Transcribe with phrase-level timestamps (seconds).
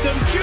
[0.00, 0.40] Beckham Jr.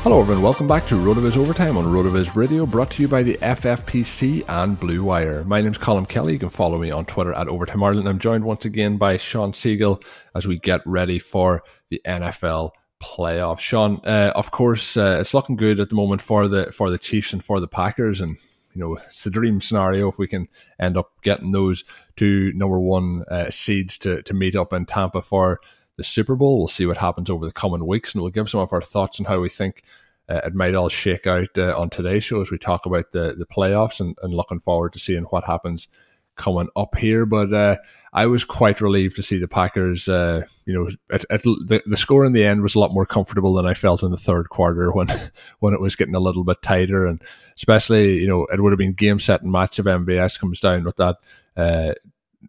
[0.00, 0.42] Hello, everyone.
[0.42, 4.80] Welcome back to RotoViz Overtime on RotoViz Radio, brought to you by the FFPC and
[4.80, 5.44] Blue Wire.
[5.44, 6.32] My name's Colm Kelly.
[6.32, 8.08] You can follow me on Twitter at Overtime Ireland.
[8.08, 10.02] I'm joined once again by Sean Siegel
[10.34, 12.70] as we get ready for the NFL
[13.02, 13.60] playoffs.
[13.60, 16.96] Sean, uh, of course, uh, it's looking good at the moment for the for the
[16.96, 18.38] Chiefs and for the Packers, and
[18.74, 21.84] you know it's the dream scenario if we can end up getting those
[22.16, 25.60] two number one uh, seeds to to meet up in Tampa for
[25.96, 26.58] the Super Bowl.
[26.58, 29.20] We'll see what happens over the coming weeks, and we'll give some of our thoughts
[29.20, 29.82] on how we think.
[30.26, 33.34] Uh, it might all shake out uh, on today's show as we talk about the
[33.36, 35.88] the playoffs and, and looking forward to seeing what happens
[36.36, 37.26] coming up here.
[37.26, 37.76] But uh,
[38.12, 40.08] I was quite relieved to see the Packers.
[40.08, 43.06] Uh, you know, at, at the, the score in the end was a lot more
[43.06, 45.08] comfortable than I felt in the third quarter when
[45.60, 47.22] when it was getting a little bit tighter, and
[47.56, 50.84] especially you know it would have been game set and match if MVS comes down
[50.84, 51.16] with that
[51.56, 51.94] uh,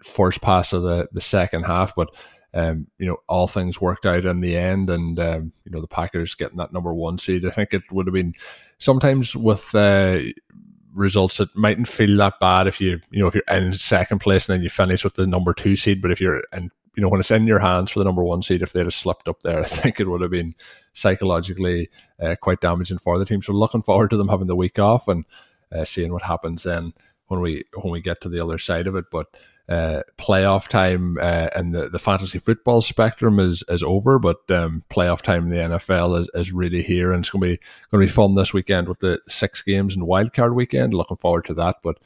[0.04, 2.10] first pass of the the second half, but.
[2.58, 5.90] Um, you know, all things worked out in the end, and um, you know the
[5.90, 7.46] Packers getting that number one seed.
[7.46, 8.34] I think it would have been
[8.78, 10.20] sometimes with uh,
[10.96, 14.48] results that mightn't feel that bad if you you know if you're in second place
[14.48, 16.02] and then you finish with the number two seed.
[16.02, 18.42] But if you're in you know when it's in your hands for the number one
[18.42, 20.56] seed, if they'd have slipped up there, I think it would have been
[20.94, 21.90] psychologically
[22.20, 23.42] uh, quite damaging for the team.
[23.42, 25.26] So looking forward to them having the week off and
[25.72, 26.94] uh, seeing what happens then
[27.28, 29.06] when we when we get to the other side of it.
[29.12, 29.28] But
[29.68, 34.84] uh, playoff time uh, and the, the fantasy football spectrum is is over, but um,
[34.92, 38.02] playoff time in the NFL is, is really here, and it's going to be going
[38.02, 40.94] to be fun this weekend with the six games and wildcard weekend.
[40.94, 41.98] Looking forward to that, but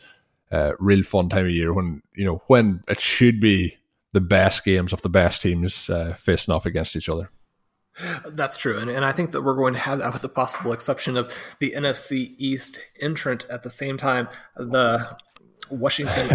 [0.52, 3.78] uh, real fun time of year when you know when it should be
[4.14, 7.30] the best games of the best teams uh, facing off against each other.
[8.26, 8.78] That's true.
[8.78, 11.34] And, and I think that we're going to have that with the possible exception of
[11.60, 14.30] the NFC East entrant at the same time.
[14.56, 15.18] The
[15.70, 16.28] Washington.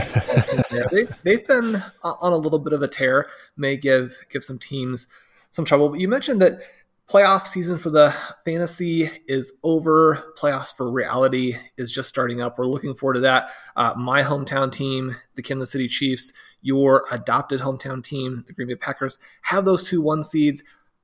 [0.90, 3.26] they, they've been on a little bit of a tear.
[3.56, 5.06] May give give some teams
[5.50, 5.90] some trouble.
[5.90, 6.62] But you mentioned that
[7.08, 10.34] playoff season for the fantasy is over.
[10.38, 12.58] Playoffs for reality is just starting up.
[12.58, 13.50] We're looking forward to that.
[13.76, 18.74] Uh, my hometown team, the Kansas City Chiefs, your adopted hometown team, the Green Bay
[18.74, 20.62] Packers, have those two one seeds.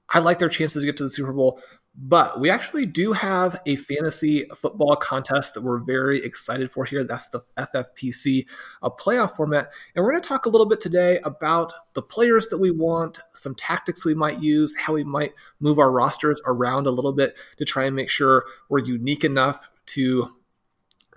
[0.09, 1.61] I like their chances to get to the Super Bowl.
[2.03, 7.05] But we actually do have a fantasy football contest that we're very excited for here.
[7.05, 8.47] That's the FFPC
[8.83, 9.71] a playoff format.
[9.94, 13.21] And we're going to talk a little bit today about the players that we want,
[13.34, 17.37] some tactics we might use, how we might move our rosters around a little bit
[17.59, 20.31] to try and make sure we're unique enough to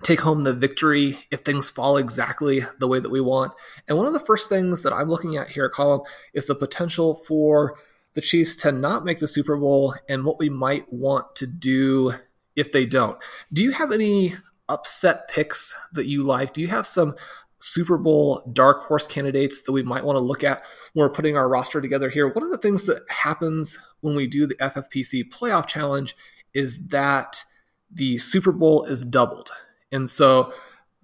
[0.02, 3.52] take home the victory if things fall exactly the way that we want.
[3.88, 7.14] And one of the first things that I'm looking at here, Colm, is the potential
[7.14, 7.78] for
[8.14, 12.14] the Chiefs to not make the Super Bowl and what we might want to do
[12.56, 13.18] if they don't.
[13.52, 14.34] Do you have any
[14.68, 16.52] upset picks that you like?
[16.52, 17.14] Do you have some
[17.58, 20.62] Super Bowl dark horse candidates that we might want to look at
[20.92, 22.28] when we're putting our roster together here?
[22.28, 26.16] One of the things that happens when we do the FFPC playoff challenge
[26.52, 27.44] is that
[27.90, 29.50] the Super Bowl is doubled.
[29.90, 30.52] And so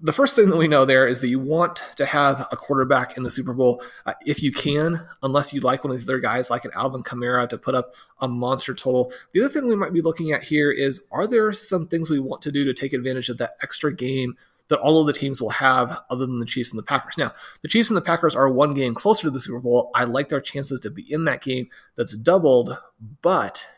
[0.03, 3.17] the first thing that we know there is that you want to have a quarterback
[3.17, 6.21] in the Super Bowl uh, if you can, unless you like one of these other
[6.21, 9.13] guys like an Alvin Kamara to put up a monster total.
[9.33, 12.19] The other thing we might be looking at here is are there some things we
[12.19, 14.37] want to do to take advantage of that extra game
[14.69, 17.19] that all of the teams will have other than the Chiefs and the Packers?
[17.19, 19.91] Now, the Chiefs and the Packers are one game closer to the Super Bowl.
[19.95, 22.79] I like their chances to be in that game that's doubled,
[23.21, 23.69] but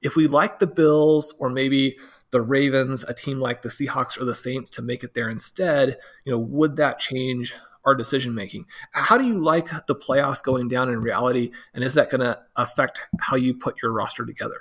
[0.00, 1.98] if we like the Bills or maybe
[2.30, 5.98] the Ravens, a team like the Seahawks or the Saints to make it there instead,
[6.24, 7.54] you know, would that change
[7.84, 8.66] our decision making?
[8.92, 12.38] How do you like the playoffs going down in reality, and is that going to
[12.56, 14.60] affect how you put your roster together?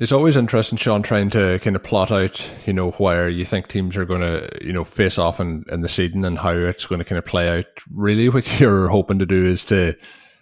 [0.00, 3.66] It's always interesting, Sean, trying to kind of plot out, you know, where you think
[3.66, 6.86] teams are going to, you know, face off in, in the season and how it's
[6.86, 7.66] going to kind of play out.
[7.92, 9.96] Really, what you're hoping to do is to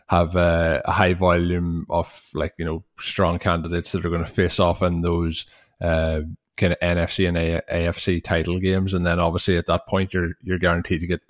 [0.08, 4.30] have a, a high volume of like, you know, strong candidates that are going to
[4.30, 5.46] face off in those
[5.80, 6.20] uh,
[6.56, 10.58] kind of NFC and AFC title games, and then obviously at that point you're you're
[10.58, 11.20] guaranteed to get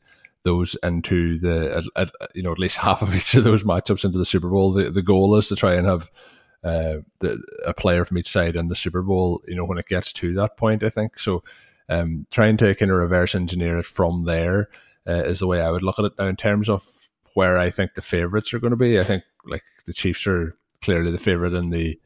[0.43, 4.05] those into the at, at, you know at least half of each of those matchups
[4.05, 4.73] into the Super Bowl.
[4.73, 6.11] The the goal is to try and have
[6.64, 9.43] uh, the, a player from each side in the Super Bowl.
[9.46, 11.43] You know when it gets to that point, I think so.
[11.88, 14.69] Um, trying to kind of reverse engineer it from there
[15.06, 16.12] uh, is the way I would look at it.
[16.19, 16.84] Now, in terms of
[17.34, 20.56] where I think the favorites are going to be, I think like the Chiefs are
[20.82, 22.00] clearly the favorite in the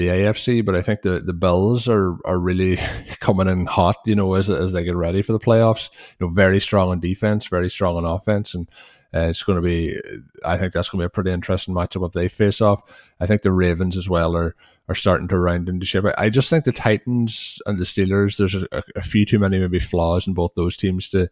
[0.00, 2.76] the AFC, but I think the, the Bills are are really
[3.20, 5.90] coming in hot, you know, as as they get ready for the playoffs.
[6.18, 8.66] You know, very strong on defense, very strong on offense, and
[9.14, 10.00] uh, it's going to be.
[10.42, 13.12] I think that's going to be a pretty interesting matchup if they face off.
[13.20, 14.56] I think the Ravens as well are
[14.88, 16.06] are starting to round into shape.
[16.06, 18.38] I, I just think the Titans and the Steelers.
[18.38, 21.28] There's a, a, few too many maybe flaws in both those teams to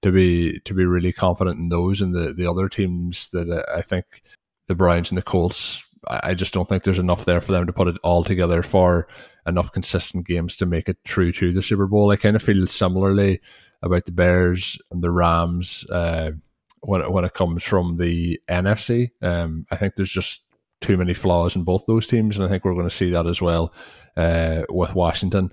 [0.00, 3.76] to be to be really confident in those, and the the other teams that uh,
[3.76, 4.22] I think
[4.68, 7.72] the Browns and the Colts I just don't think there's enough there for them to
[7.72, 9.08] put it all together for
[9.46, 12.10] enough consistent games to make it true to the Super Bowl.
[12.10, 13.40] I kind of feel similarly
[13.82, 16.32] about the Bears and the Rams uh,
[16.80, 19.10] when it, when it comes from the NFC.
[19.22, 20.42] Um, I think there's just
[20.80, 23.26] too many flaws in both those teams, and I think we're going to see that
[23.26, 23.72] as well
[24.16, 25.50] uh, with Washington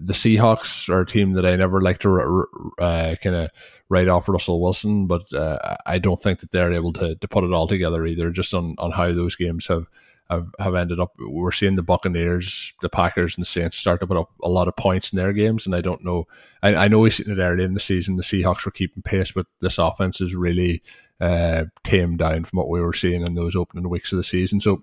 [0.00, 2.46] the Seahawks are a team that I never like to
[2.78, 3.50] uh, kind of
[3.88, 7.44] write off Russell Wilson, but uh, I don't think that they're able to, to put
[7.44, 9.86] it all together either, just on, on how those games have,
[10.30, 11.12] have, have ended up.
[11.18, 14.68] We're seeing the Buccaneers, the Packers, and the Saints start to put up a lot
[14.68, 16.26] of points in their games, and I don't know.
[16.62, 18.16] I, I know we've seen it early in the season.
[18.16, 20.82] The Seahawks were keeping pace, but this offense is really
[21.20, 24.60] uh, tamed down from what we were seeing in those opening weeks of the season.
[24.60, 24.82] So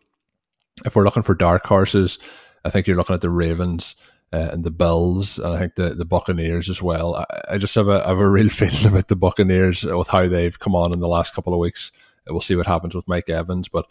[0.86, 2.20] if we're looking for dark horses,
[2.66, 3.96] I think you're looking at the Ravens
[4.36, 7.16] uh, and the Bills, and I think the, the Buccaneers as well.
[7.16, 10.60] I, I just have a, have a real feeling about the Buccaneers with how they've
[10.60, 11.94] come on in the last couple of weeks.
[12.28, 13.86] We'll see what happens with Mike Evans, but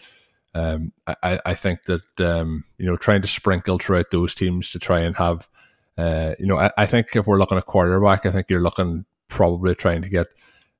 [0.54, 4.78] um, I, I think that um, you know trying to sprinkle throughout those teams to
[4.78, 5.48] try and have
[5.96, 9.06] uh, you know I, I, think if we're looking at quarterback, I think you're looking
[9.28, 10.26] probably trying to get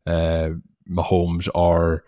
[0.07, 0.51] uh,
[0.89, 2.05] Mahomes or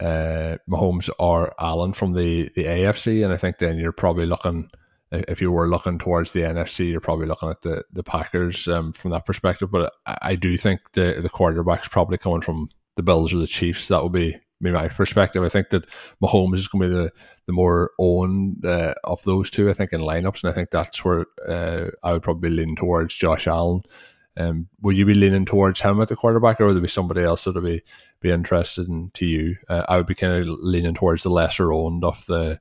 [0.00, 4.70] uh, Mahomes or Allen from the the AFC, and I think then you're probably looking
[5.10, 8.92] if you were looking towards the NFC, you're probably looking at the the Packers um,
[8.92, 9.70] from that perspective.
[9.70, 13.46] But I, I, do think the the quarterback's probably coming from the Bills or the
[13.46, 13.88] Chiefs.
[13.88, 15.42] That would be, my perspective.
[15.42, 15.86] I think that
[16.22, 17.12] Mahomes is going to be the
[17.46, 19.70] the more owned uh, of those two.
[19.70, 23.14] I think in lineups, and I think that's where uh, I would probably lean towards
[23.14, 23.82] Josh Allen.
[24.36, 27.22] Um, will you be leaning towards him at the quarterback, or would there be somebody
[27.22, 27.82] else that would be
[28.20, 29.56] be interested in to you?
[29.68, 32.60] Uh, I would be kind of leaning towards the lesser owned of the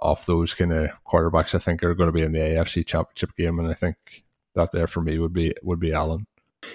[0.00, 3.34] of those kind of quarterbacks, I think are going to be in the AFC Championship
[3.36, 3.96] game, and I think
[4.54, 6.26] that there for me would be would be Allen.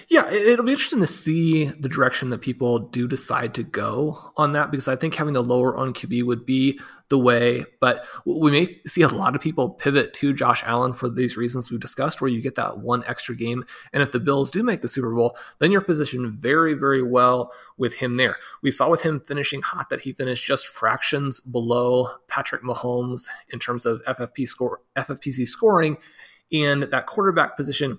[0.08, 4.52] Yeah, it'll be interesting to see the direction that people do decide to go on
[4.52, 6.78] that because I think having the lower on QB would be
[7.08, 7.64] the way.
[7.78, 11.70] But we may see a lot of people pivot to Josh Allen for these reasons
[11.70, 13.64] we've discussed, where you get that one extra game.
[13.92, 17.52] And if the Bills do make the Super Bowl, then you're positioned very, very well
[17.76, 18.36] with him there.
[18.62, 23.58] We saw with him finishing hot that he finished just fractions below Patrick Mahomes in
[23.58, 25.98] terms of FFP score, FFPC scoring.
[26.50, 27.98] And that quarterback position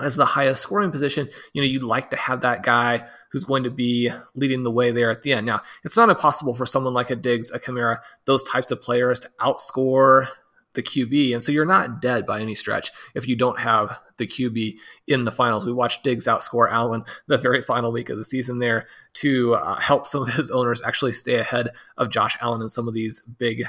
[0.00, 3.64] as the highest scoring position, you know, you'd like to have that guy who's going
[3.64, 5.46] to be leading the way there at the end.
[5.46, 9.20] Now, it's not impossible for someone like a Diggs, a Kamara, those types of players
[9.20, 10.28] to outscore
[10.74, 11.32] the QB.
[11.32, 14.76] And so you're not dead by any stretch if you don't have the QB
[15.08, 15.66] in the finals.
[15.66, 19.74] We watched Diggs outscore Allen the very final week of the season there to uh,
[19.76, 23.20] help some of his owners actually stay ahead of Josh Allen in some of these
[23.38, 23.64] big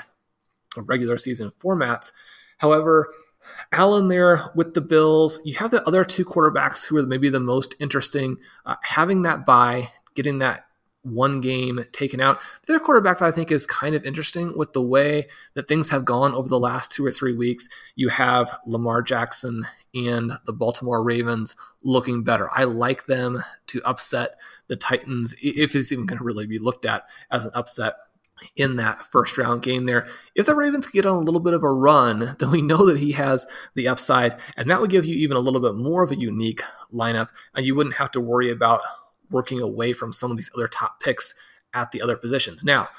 [0.77, 2.12] regular season formats.
[2.59, 3.12] However,
[3.72, 5.39] Allen there with the Bills.
[5.44, 8.38] You have the other two quarterbacks who are maybe the most interesting.
[8.65, 10.65] Uh, having that bye, getting that
[11.03, 12.41] one game taken out.
[12.65, 15.89] The other quarterback that I think is kind of interesting with the way that things
[15.89, 17.70] have gone over the last two or three weeks.
[17.96, 22.50] You have Lamar Jackson and the Baltimore Ravens looking better.
[22.53, 26.86] I like them to upset the Titans if it's even going to really be looked
[26.86, 27.96] at as an upset
[28.55, 30.08] in that first round game there.
[30.36, 32.86] If the Ravens could get on a little bit of a run, then we know
[32.86, 36.03] that he has the upside, and that would give you even a little bit more
[36.03, 36.62] of a unique
[36.93, 38.81] lineup, and you wouldn't have to worry about
[39.29, 41.34] working away from some of these other top picks
[41.74, 42.63] at the other positions.
[42.63, 42.89] Now,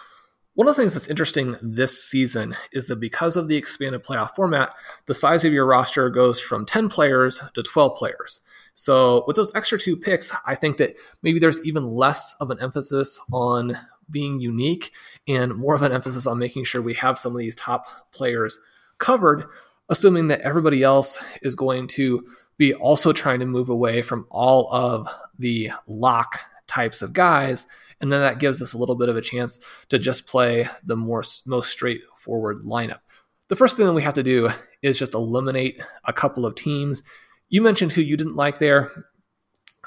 [0.54, 4.35] One of the things that's interesting this season is that because of the expanded playoff
[4.35, 4.75] format,
[5.06, 8.40] the size of your roster goes from 10 players to 12 players.
[8.74, 12.60] So, with those extra two picks, I think that maybe there's even less of an
[12.60, 13.76] emphasis on
[14.10, 14.92] being unique
[15.28, 18.58] and more of an emphasis on making sure we have some of these top players
[18.98, 19.44] covered,
[19.88, 22.24] assuming that everybody else is going to
[22.58, 25.08] be also trying to move away from all of
[25.38, 27.66] the lock types of guys.
[28.00, 29.58] And then that gives us a little bit of a chance
[29.88, 33.00] to just play the more most straightforward lineup.
[33.48, 34.50] The first thing that we have to do
[34.82, 37.02] is just eliminate a couple of teams.
[37.50, 38.90] You mentioned who you didn't like there.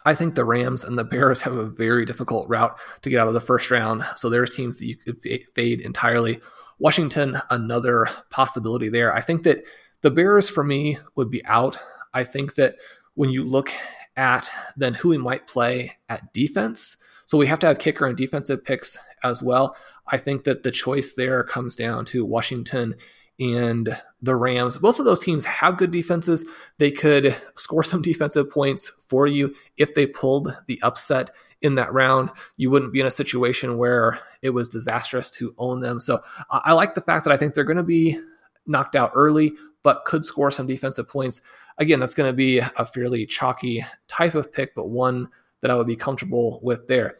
[0.06, 3.30] I think the Rams and the Bears have a very difficult route to get out
[3.30, 4.04] of the first round.
[4.18, 5.22] So there's teams that you could
[5.56, 6.42] fade entirely.
[6.80, 9.14] Washington, another possibility there.
[9.14, 9.64] I think that
[10.02, 11.80] the Bears for me would be out.
[12.14, 12.76] I think that
[13.16, 13.72] when you look
[14.18, 18.18] at then who we might play at defense, so we have to have kicker and
[18.18, 19.78] defensive picks as well.
[20.08, 22.96] I think that the choice there comes down to Washington
[23.40, 24.78] and the Rams.
[24.78, 26.46] Both of those teams have good defenses.
[26.78, 31.94] They could score some defensive points for you if they pulled the upset in that
[31.94, 32.30] round.
[32.58, 36.00] You wouldn't be in a situation where it was disastrous to own them.
[36.00, 38.20] So I like the fact that I think they're going to be
[38.68, 41.42] knocked out early, but could score some defensive points.
[41.78, 45.28] Again, that's going to be a fairly chalky type of pick, but one
[45.62, 47.18] that I would be comfortable with there.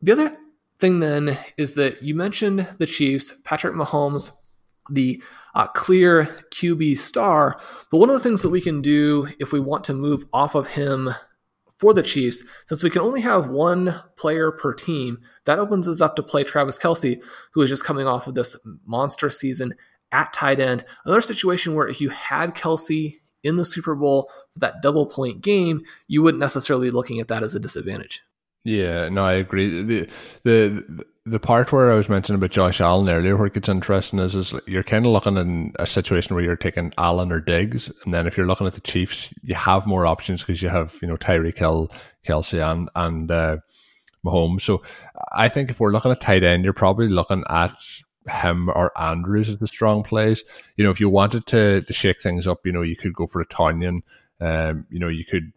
[0.00, 0.36] The other
[0.78, 4.32] thing then is that you mentioned the Chiefs, Patrick Mahomes,
[4.92, 5.22] the
[5.54, 7.60] uh, clear QB star.
[7.90, 10.54] But one of the things that we can do if we want to move off
[10.54, 11.10] of him
[11.78, 16.00] for the Chiefs, since we can only have one player per team, that opens us
[16.00, 17.20] up to play Travis Kelce,
[17.52, 18.56] who is just coming off of this
[18.86, 19.74] monster season
[20.12, 20.84] at tight end.
[21.04, 25.40] Another situation where if you had Kelsey in the Super Bowl for that double point
[25.40, 28.22] game, you wouldn't necessarily be looking at that as a disadvantage.
[28.64, 29.82] Yeah, no, I agree.
[29.82, 30.08] The
[30.44, 34.18] the the part where I was mentioning about Josh Allen earlier, where it gets interesting
[34.18, 37.92] is, is you're kind of looking in a situation where you're taking Allen or Diggs,
[38.04, 40.98] and then if you're looking at the Chiefs, you have more options because you have
[41.00, 41.92] you know Tyreek Hill,
[42.26, 43.58] Kelce, and and uh,
[44.26, 44.62] Mahomes.
[44.62, 44.82] So
[45.32, 47.74] I think if we're looking at tight end, you're probably looking at
[48.28, 50.42] him or Andrews as the strong plays.
[50.76, 53.28] You know, if you wanted to to shake things up, you know, you could go
[53.28, 54.00] for a Tonyan.
[54.40, 55.52] Um, you know, you could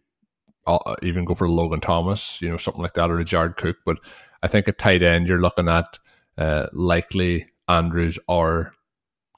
[0.64, 3.78] I'll even go for Logan Thomas, you know, something like that, or a Jared Cook.
[3.84, 3.98] But
[4.46, 5.98] I think at tight end, you're looking at
[6.38, 8.72] uh, likely Andrews or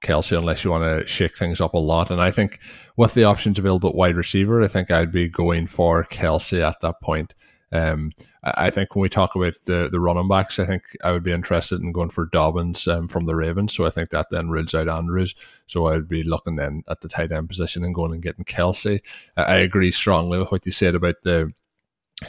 [0.02, 2.10] Kelce, unless you want to shake things up a lot.
[2.10, 2.60] And I think
[2.98, 6.82] with the options available at wide receiver, I think I'd be going for Kelce at
[6.82, 7.34] that point.
[7.72, 8.12] Um,
[8.44, 11.32] I think when we talk about the the running backs, I think I would be
[11.32, 13.74] interested in going for Dobbins um, from the Ravens.
[13.74, 15.34] So I think that then rules out Andrews.
[15.64, 18.44] So I would be looking then at the tight end position and going and getting
[18.44, 19.00] Kelce.
[19.38, 21.50] I agree strongly with what you said about the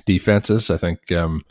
[0.06, 0.70] defenses.
[0.70, 1.44] I think um,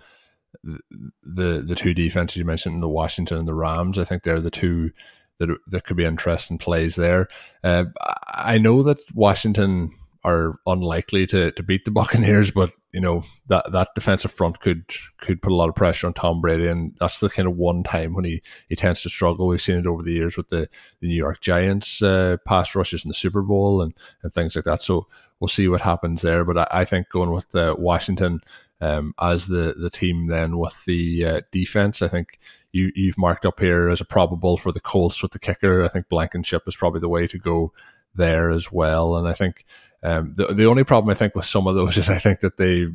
[0.63, 4.51] the the two defenses you mentioned, the Washington and the Rams, I think they're the
[4.51, 4.91] two
[5.39, 7.29] that that could be interesting plays there.
[7.63, 7.85] Uh,
[8.29, 13.71] I know that Washington are unlikely to, to beat the Buccaneers, but you know that
[13.73, 14.85] that defensive front could
[15.19, 17.83] could put a lot of pressure on Tom Brady, and that's the kind of one
[17.83, 19.47] time when he, he tends to struggle.
[19.47, 20.69] We've seen it over the years with the,
[21.01, 24.65] the New York Giants uh, pass rushes in the Super Bowl and, and things like
[24.65, 24.83] that.
[24.83, 25.07] So
[25.39, 26.45] we'll see what happens there.
[26.45, 28.41] But I, I think going with uh, Washington
[28.81, 32.39] um, as the the team then with the uh, defense, I think
[32.73, 35.83] you you've marked up here as a probable for the Colts with the kicker.
[35.83, 37.73] I think Blankenship is probably the way to go
[38.15, 39.65] there as well, and I think
[40.03, 42.57] um, the the only problem I think with some of those is I think that
[42.57, 42.87] they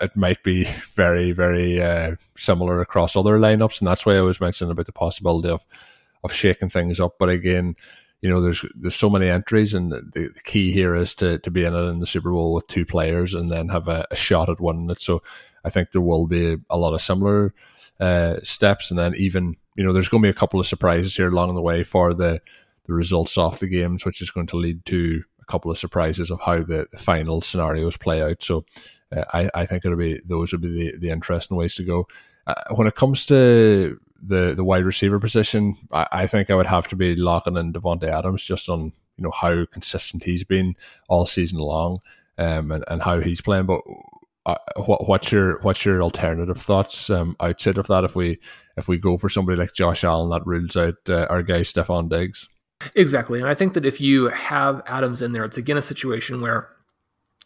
[0.00, 0.64] it might be
[0.94, 4.92] very very uh, similar across other lineups, and that's why I was mentioning about the
[4.92, 5.64] possibility of
[6.22, 7.16] of shaking things up.
[7.18, 7.76] But again,
[8.22, 11.50] you know, there's there's so many entries, and the, the key here is to to
[11.50, 14.16] be in it in the Super Bowl with two players and then have a, a
[14.16, 15.00] shot at winning it.
[15.00, 15.22] So
[15.64, 17.54] I think there will be a lot of similar
[18.00, 21.14] uh, steps, and then even you know, there's going to be a couple of surprises
[21.14, 22.40] here along the way for the
[22.86, 26.30] the results of the games, which is going to lead to a couple of surprises
[26.30, 28.42] of how the, final scenarios play out.
[28.42, 28.64] So
[29.14, 32.08] uh, I, I think it'll be those would be the, the interesting ways to go.
[32.46, 36.66] Uh, when it comes to the the wide receiver position, I, I, think I would
[36.66, 40.74] have to be locking in Davante Adams just on you know how consistent he's been
[41.08, 42.00] all season long,
[42.38, 43.66] um, and, and how he's playing.
[43.66, 43.80] But
[44.44, 48.04] uh, what what's your what's your alternative thoughts um, outside of that?
[48.04, 48.38] If we
[48.76, 52.08] if we go for somebody like Josh Allen, that rules out uh, our guy Stefon
[52.08, 52.48] Diggs.
[52.94, 53.40] Exactly.
[53.40, 56.68] And I think that if you have Adams in there, it's again a situation where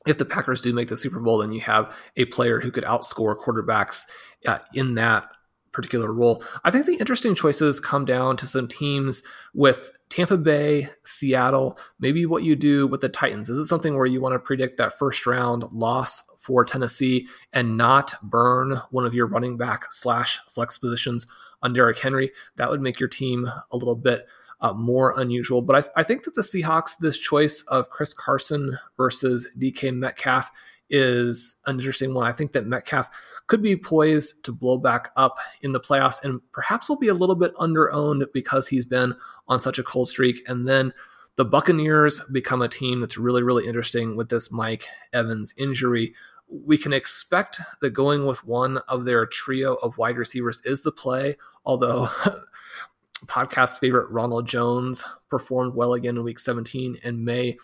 [0.07, 2.85] if the Packers do make the Super Bowl, then you have a player who could
[2.85, 4.07] outscore quarterbacks
[4.47, 5.29] uh, in that
[5.73, 6.43] particular role.
[6.65, 9.23] I think the interesting choices come down to some teams
[9.55, 13.49] with Tampa Bay, Seattle, maybe what you do with the Titans.
[13.49, 17.77] Is it something where you want to predict that first round loss for Tennessee and
[17.77, 21.27] not burn one of your running back slash flex positions
[21.62, 24.27] on Derrick Henry, that would make your team a little bit
[24.61, 25.62] uh, more unusual.
[25.62, 29.95] But I, th- I, think that the Seahawks, this choice of Chris Carson versus DK
[29.95, 30.50] Metcalf
[30.90, 32.26] is an interesting one.
[32.26, 33.09] I think that Metcalf
[33.47, 37.14] could be poised to blow back up in the playoffs and perhaps will be a
[37.14, 39.14] little bit underowned because he's been
[39.49, 40.42] on such a cold streak.
[40.49, 40.92] And then
[41.37, 46.14] the Buccaneers become a team that's really, really interesting with this Mike Evans injury.
[46.49, 50.92] We can expect that going with one of their trio of wide receivers is the
[50.92, 52.09] play, although
[53.26, 57.56] podcast favorite Ronald Jones performed well again in week 17 and may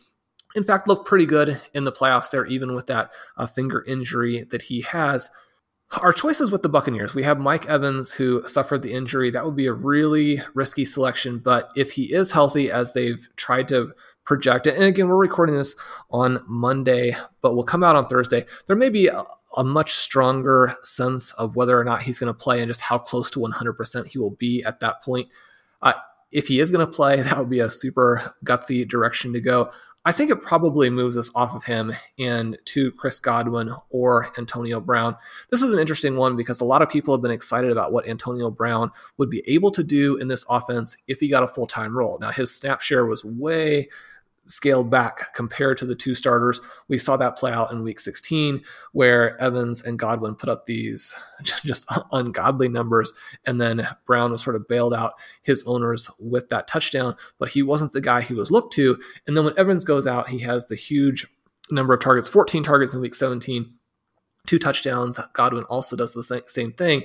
[0.56, 4.44] in fact looked pretty good in the playoffs there even with that uh, finger injury
[4.50, 5.30] that he has
[6.02, 9.30] our choices with the Buccaneers, we have Mike Evans who suffered the injury.
[9.30, 13.68] That would be a really risky selection, but if he is healthy, as they've tried
[13.68, 13.92] to
[14.24, 15.76] project it, and again, we're recording this
[16.10, 19.24] on Monday, but we'll come out on Thursday, there may be a,
[19.56, 22.98] a much stronger sense of whether or not he's going to play and just how
[22.98, 25.28] close to 100% he will be at that point.
[25.82, 25.92] Uh,
[26.32, 29.70] if he is going to play, that would be a super gutsy direction to go.
[30.06, 34.78] I think it probably moves us off of him and to Chris Godwin or Antonio
[34.78, 35.16] Brown.
[35.50, 38.06] This is an interesting one because a lot of people have been excited about what
[38.06, 41.66] Antonio Brown would be able to do in this offense if he got a full
[41.66, 42.20] time role.
[42.20, 43.88] Now, his snap share was way
[44.46, 46.60] scaled back compared to the two starters.
[46.88, 48.62] We saw that play out in week 16,
[48.92, 53.12] where Evans and Godwin put up these just ungodly numbers.
[53.44, 57.62] And then Brown was sort of bailed out his owners with that touchdown, but he
[57.62, 58.98] wasn't the guy he was looked to.
[59.26, 61.26] And then when Evans goes out, he has the huge
[61.70, 63.72] number of targets 14 targets in week 17,
[64.46, 65.18] two touchdowns.
[65.32, 67.04] Godwin also does the th- same thing.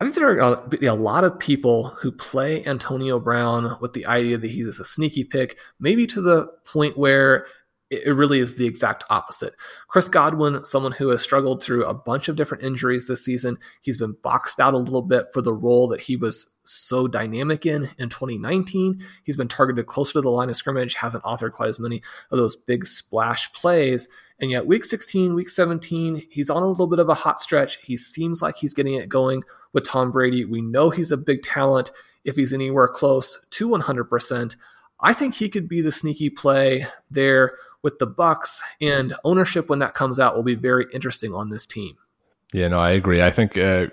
[0.00, 4.06] I think there are uh, a, lot of people who play Antonio Brown with the
[4.06, 7.46] idea that he's a sneaky pick, maybe to the point where
[7.90, 9.54] it really is the exact opposite.
[9.86, 13.96] Chris Godwin, someone who has struggled through a bunch of different injuries this season, he's
[13.96, 17.88] been boxed out a little bit for the role that he was so dynamic in
[17.98, 19.02] in 2019.
[19.24, 22.38] He's been targeted closer to the line of scrimmage, hasn't authored quite as many of
[22.38, 24.06] those big splash plays.
[24.38, 27.78] And yet, week 16, week 17, he's on a little bit of a hot stretch.
[27.82, 29.42] He seems like he's getting it going
[29.72, 30.44] with Tom Brady.
[30.44, 31.90] We know he's a big talent
[32.24, 34.56] if he's anywhere close to 100%.
[35.00, 39.78] I think he could be the sneaky play there with the Bucks and ownership when
[39.78, 41.96] that comes out will be very interesting on this team.
[42.54, 43.20] Yeah, no, I agree.
[43.20, 43.88] I think uh,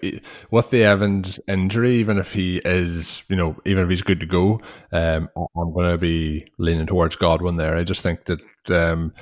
[0.50, 4.26] with the Evans injury, even if he is, you know, even if he's good to
[4.26, 4.62] go,
[4.94, 7.76] um, I'm going to be leaning towards Godwin there.
[7.76, 9.14] I just think that um,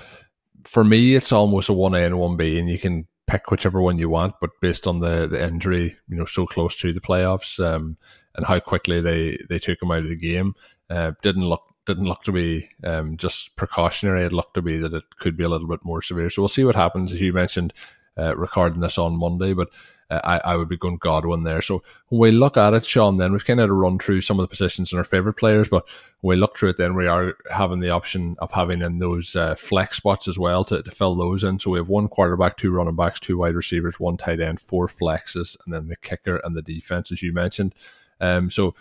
[0.65, 3.81] for me, it's almost a one A and one B, and you can pick whichever
[3.81, 4.35] one you want.
[4.39, 7.97] But based on the the injury, you know, so close to the playoffs, um,
[8.35, 10.53] and how quickly they they took him out of the game,
[10.91, 14.23] uh, didn't look didn't look to be um, just precautionary.
[14.23, 16.29] It looked to be that it could be a little bit more severe.
[16.29, 17.11] So we'll see what happens.
[17.11, 17.73] As you mentioned,
[18.17, 19.69] uh, recording this on Monday, but
[20.09, 21.61] uh, I, I would be going Godwin there.
[21.61, 24.43] So when we look at it, Sean, then we've kind of run through some of
[24.43, 25.87] the positions and our favourite players, but
[26.21, 29.35] when we look through it, then we are having the option of having in those
[29.35, 31.59] uh, flex spots as well to, to fill those in.
[31.59, 34.87] So we have one quarterback, two running backs, two wide receivers, one tight end, four
[34.87, 37.73] flexes, and then the kicker and the defense, as you mentioned.
[38.21, 38.75] Um, so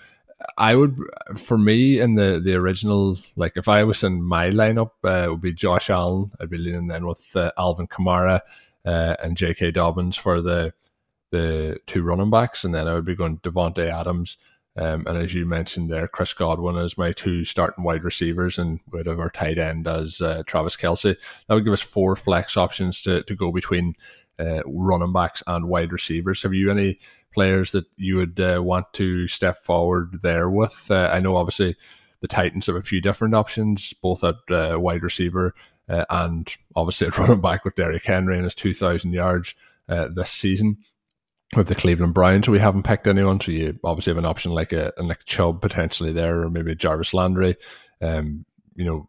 [0.57, 0.99] I would,
[1.37, 5.31] for me, in the the original, like if I was in my lineup, uh, it
[5.31, 6.31] would be Josh Allen.
[6.41, 8.41] I'd be leaning then with uh, Alvin Kamara
[8.85, 9.73] uh, and J.K.
[9.73, 10.73] Dobbins for the
[11.31, 14.37] the two running backs, and then I would be going Davante Adams.
[14.75, 18.81] Um, and as you mentioned there, Chris Godwin as my two starting wide receivers, and
[18.91, 21.17] would have our tight end as uh, Travis Kelce.
[21.47, 23.95] That would give us four flex options to, to go between
[24.39, 26.43] uh, running backs and wide receivers.
[26.43, 26.99] Have you any
[27.33, 30.91] players that you would uh, want to step forward there with?
[30.91, 31.77] Uh, I know obviously
[32.21, 35.55] the Titans have a few different options, both at uh, wide receiver
[35.89, 39.55] uh, and obviously at running back with Derrick Henry and his 2,000 yards
[39.89, 40.79] this season
[41.57, 43.41] with the Cleveland Browns, we haven't picked anyone.
[43.41, 46.75] So you obviously have an option like a, a Nick Chubb potentially there, or maybe
[46.75, 47.57] Jarvis Landry.
[48.01, 49.09] Um, you know,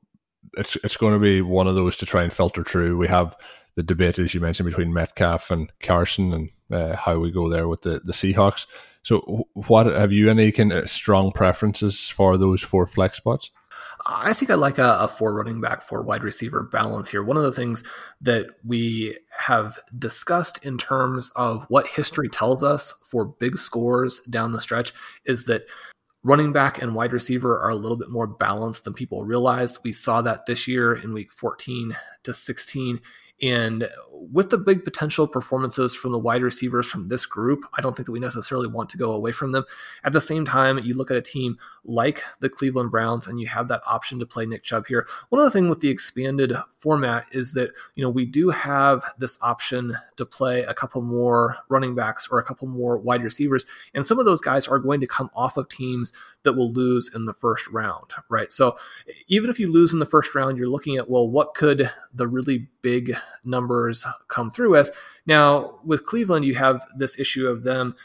[0.58, 2.98] it's it's going to be one of those to try and filter through.
[2.98, 3.36] We have
[3.76, 7.68] the debate, as you mentioned, between Metcalf and Carson, and uh, how we go there
[7.68, 8.66] with the the Seahawks.
[9.04, 13.52] So, what have you any kind of strong preferences for those four flex spots?
[14.06, 17.24] I think I like a, a four running back, four wide receiver balance here.
[17.24, 17.84] One of the things
[18.22, 24.52] that we have discussed in terms of what history tells us for big scores down
[24.52, 24.94] the stretch
[25.26, 25.66] is that
[26.24, 29.82] running back and wide receiver are a little bit more balanced than people realize.
[29.84, 33.00] We saw that this year in week 14 to 16
[33.44, 33.90] And
[34.32, 38.06] with the big potential performances from the wide receivers from this group, I don't think
[38.06, 39.66] that we necessarily want to go away from them.
[40.06, 43.48] At the same time, you look at a team like the Cleveland Browns and you
[43.48, 45.06] have that option to play Nick Chubb here.
[45.28, 49.38] One other thing with the expanded format is that, you know, we do have this
[49.42, 53.66] option to play a couple more running backs or a couple more wide receivers.
[53.94, 57.14] And some of those guys are going to come off of teams that will lose
[57.14, 58.52] in the first round, right?
[58.52, 58.78] So
[59.28, 62.28] even if you lose in the first round, you're looking at, well, what could the
[62.28, 64.92] really big numbers come through with?
[65.26, 67.96] Now, with Cleveland, you have this issue of them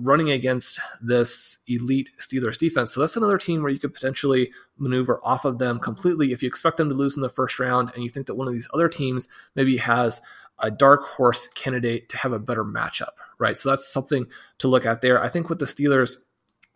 [0.00, 2.94] running against this elite Steelers defense.
[2.94, 6.46] So that's another team where you could potentially maneuver off of them completely if you
[6.46, 8.68] expect them to lose in the first round and you think that one of these
[8.72, 10.22] other teams maybe has
[10.60, 13.56] a dark horse candidate to have a better matchup, right?
[13.56, 14.26] So that's something
[14.58, 15.22] to look at there.
[15.22, 16.16] I think with the Steelers,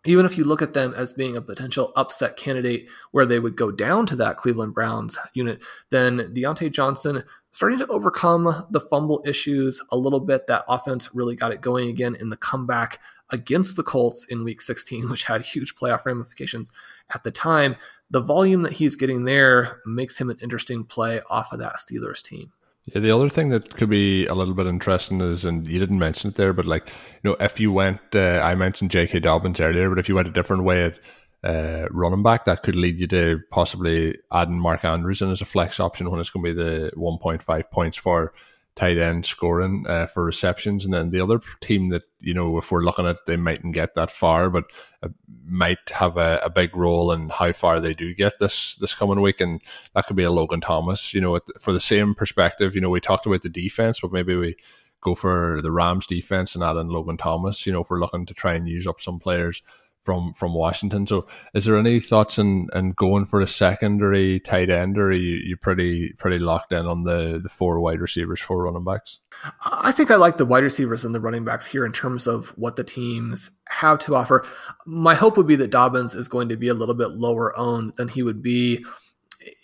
[0.05, 3.55] even if you look at them as being a potential upset candidate where they would
[3.55, 9.23] go down to that Cleveland Browns unit, then Diontae Johnson starting to overcome the fumble
[9.25, 10.47] issues a little bit.
[10.47, 14.61] That offense really got it going again in the comeback against the Colts in week
[14.61, 16.71] 16, which had huge playoff ramifications
[17.13, 17.75] at the time.
[18.09, 22.21] The volume that he's getting there makes him an interesting play off of that Steelers
[22.21, 22.51] team.
[22.85, 25.99] Yeah, the other thing that could be a little bit interesting is, and you didn't
[25.99, 26.89] mention it there, but like,
[27.23, 29.21] you know, if you went, uh, I mentioned J.K.
[29.21, 30.99] Dobbins earlier, but if you went a different way at
[31.45, 35.45] uh, running back, that could lead you to possibly adding Mark Andrews in as a
[35.45, 38.33] flex option when it's going to be the 1.5 points for
[38.75, 40.83] tight end scoring uh, for receptions.
[40.83, 43.93] And then the other team that, you know, if we're looking at, they mightn't get
[43.95, 44.65] that far, but
[45.03, 45.09] uh,
[45.45, 49.21] might have a, a, big role in how far they do get this this coming
[49.21, 49.41] week.
[49.41, 49.61] And
[49.93, 52.73] that could be a Logan Thomas, you know, for the same perspective.
[52.73, 54.55] You know, we talked about the defense, but maybe we
[55.01, 58.25] go for the Rams defense and add in Logan Thomas, you know, if we're looking
[58.25, 59.61] to try and use up some players
[60.03, 61.07] from from Washington.
[61.07, 65.13] So, is there any thoughts in, in going for a secondary tight end, or are
[65.13, 69.19] you, you pretty pretty locked in on the the four wide receivers, four running backs?
[69.65, 72.49] I think I like the wide receivers and the running backs here in terms of
[72.49, 74.45] what the teams have to offer.
[74.85, 77.95] My hope would be that Dobbins is going to be a little bit lower owned
[77.95, 78.85] than he would be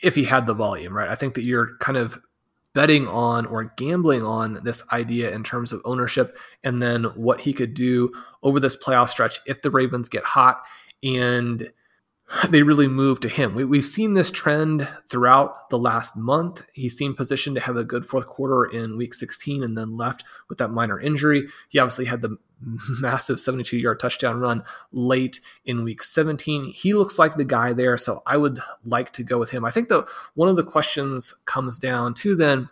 [0.01, 1.09] if he had the volume, right?
[1.09, 2.19] I think that you're kind of
[2.73, 7.53] betting on or gambling on this idea in terms of ownership and then what he
[7.53, 8.11] could do
[8.43, 10.61] over this playoff stretch if the Ravens get hot
[11.03, 11.71] and
[12.49, 13.55] they really move to him.
[13.55, 16.67] We, have seen this trend throughout the last month.
[16.73, 20.23] He seemed positioned to have a good fourth quarter in week 16 and then left
[20.47, 21.47] with that minor injury.
[21.69, 22.37] He obviously had the
[23.01, 26.73] massive 72 yard touchdown run late in week 17.
[26.75, 29.65] He looks like the guy there, so I would like to go with him.
[29.65, 32.69] I think that one of the questions comes down to then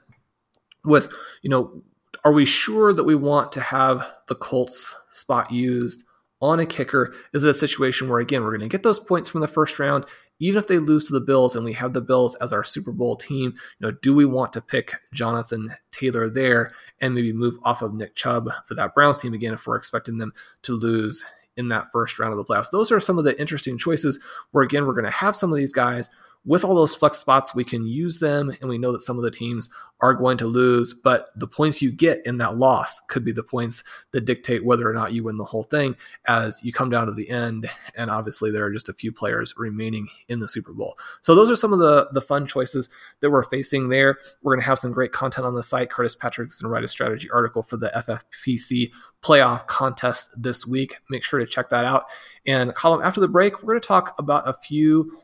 [0.83, 1.81] with, you know,
[2.23, 6.03] are we sure that we want to have the Colts spot used
[6.41, 7.13] on a kicker?
[7.33, 9.79] Is it a situation where, again, we're going to get those points from the first
[9.79, 10.05] round
[10.39, 12.91] even if they lose to the Bills and we have the Bills as our Super
[12.91, 17.57] Bowl team, you know, do we want to pick Jonathan Taylor there and maybe move
[17.63, 21.25] off of Nick Chubb for that Browns team again if we're expecting them to lose
[21.55, 22.71] in that first round of the playoffs?
[22.71, 24.19] Those are some of the interesting choices
[24.51, 26.09] where again we're going to have some of these guys
[26.45, 29.23] with all those flex spots, we can use them, and we know that some of
[29.23, 29.69] the teams
[29.99, 30.93] are going to lose.
[30.93, 34.89] But the points you get in that loss could be the points that dictate whether
[34.89, 35.95] or not you win the whole thing
[36.27, 37.69] as you come down to the end.
[37.95, 40.97] And obviously, there are just a few players remaining in the Super Bowl.
[41.21, 44.17] So, those are some of the, the fun choices that we're facing there.
[44.41, 45.89] We're going to have some great content on the site.
[45.89, 48.91] Curtis Patrick's going to write a strategy article for the FFPC
[49.23, 50.97] playoff contest this week.
[51.09, 52.05] Make sure to check that out.
[52.45, 55.17] And, Colm, after the break, we're going to talk about a few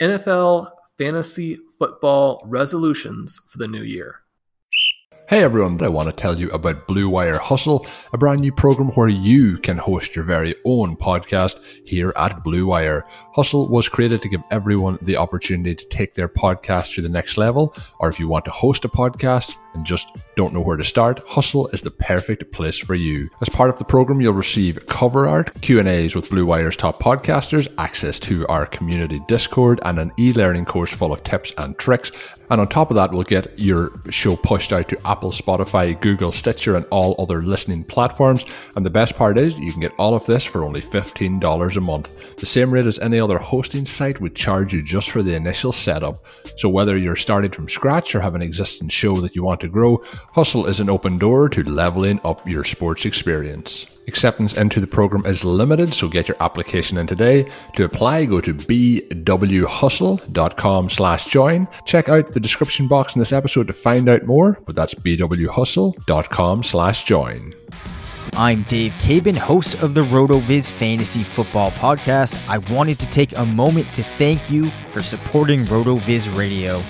[0.00, 4.16] NFL fantasy football resolutions for the new year.
[5.26, 8.90] Hey everyone, I want to tell you about Blue Wire Hustle, a brand new program
[8.90, 13.06] where you can host your very own podcast here at Blue Wire.
[13.34, 17.38] Hustle was created to give everyone the opportunity to take their podcast to the next
[17.38, 20.84] level, or if you want to host a podcast, and just don't know where to
[20.84, 23.28] start, Hustle is the perfect place for you.
[23.40, 27.68] As part of the program, you'll receive cover art, Q&As with Blue Wire's top podcasters,
[27.78, 32.10] access to our community Discord, and an e-learning course full of tips and tricks.
[32.50, 36.30] And on top of that, we'll get your show pushed out to Apple, Spotify, Google,
[36.30, 38.44] Stitcher, and all other listening platforms.
[38.76, 41.80] And the best part is, you can get all of this for only $15 a
[41.80, 42.36] month.
[42.36, 45.72] The same rate as any other hosting site would charge you just for the initial
[45.72, 46.24] setup.
[46.56, 49.65] So whether you're starting from scratch or have an existing show that you want to
[49.66, 50.02] to grow,
[50.32, 53.86] Hustle is an open door to leveling up your sports experience.
[54.08, 57.50] Acceptance into the program is limited, so get your application in today.
[57.74, 61.66] To apply, go to bwhustle.com slash join.
[61.84, 66.62] Check out the description box in this episode to find out more, but that's bwhustle.com
[66.62, 67.52] slash join.
[68.34, 72.48] I'm Dave Caban, host of the RotoViz Fantasy Football Podcast.
[72.48, 76.82] I wanted to take a moment to thank you for supporting RotoViz Radio.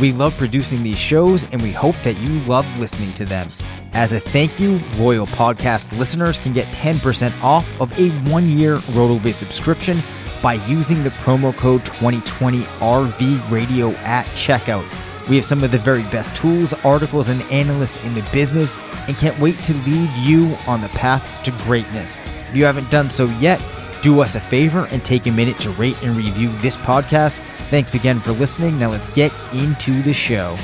[0.00, 3.48] We love producing these shows and we hope that you love listening to them.
[3.92, 8.76] As a thank you, Royal Podcast listeners can get 10% off of a one year
[8.76, 10.02] RotoViz subscription
[10.42, 14.86] by using the promo code 2020RV Radio at checkout.
[15.28, 18.74] We have some of the very best tools, articles, and analysts in the business
[19.08, 22.20] and can't wait to lead you on the path to greatness.
[22.48, 23.60] If you haven't done so yet,
[24.06, 27.40] do us a favor and take a minute to rate and review this podcast.
[27.70, 28.78] Thanks again for listening.
[28.78, 30.56] Now let's get into the show.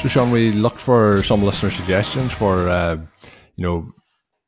[0.00, 2.98] So, Sean, we looked for some listener suggestions for, uh,
[3.56, 3.92] you know,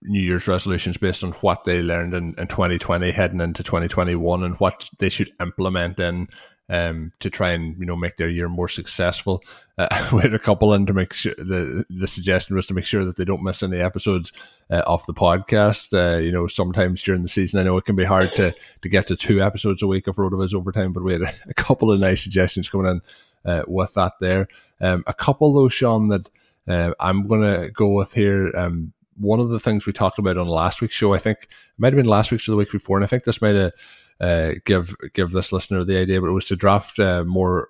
[0.02, 4.54] New Year's resolutions based on what they learned in, in 2020 heading into 2021 and
[4.60, 6.28] what they should implement in
[6.70, 9.42] um, to try and you know make their year more successful.
[9.76, 12.84] Uh, we had a couple in to make sure the the suggestion was to make
[12.84, 14.32] sure that they don't miss any episodes
[14.70, 15.92] uh, off the podcast.
[15.92, 18.88] Uh, you know, sometimes during the season, I know it can be hard to to
[18.88, 21.90] get to two episodes a week of RotoViz overtime, but we had a, a couple
[21.90, 23.00] of nice suggestions coming in
[23.44, 24.46] uh, with that there.
[24.80, 26.30] Um, a couple though, Sean, that
[26.68, 28.52] uh, I'm going to go with here.
[28.56, 31.48] Um, one of the things we talked about on last week's show, I think it
[31.76, 33.72] might have been last week's or the week before, and I think this might have
[34.20, 37.68] uh, give give this listener the idea, but it was to draft uh, more